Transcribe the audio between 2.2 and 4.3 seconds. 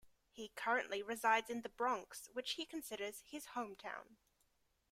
which he considers his hometown.